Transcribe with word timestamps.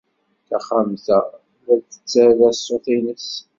Taxxamt-a 0.47 1.19
la 1.65 1.75
d-tettarra 1.79 2.49
ṣṣut-nnes. 2.57 3.29